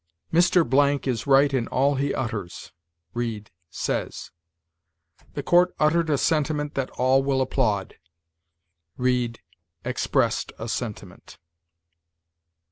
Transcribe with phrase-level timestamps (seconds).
[0.33, 0.67] "Mr.
[0.67, 2.71] Blank is right in all he utters":
[3.13, 4.31] read, says.
[5.35, 7.99] "The court uttered a sentiment that all will applaud":
[8.97, 9.41] read,
[9.85, 11.37] expressed a sentiment.